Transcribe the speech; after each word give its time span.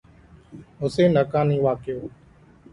حسين 0.81 1.11
حقاني 1.17 1.57
واقعو 1.63 1.99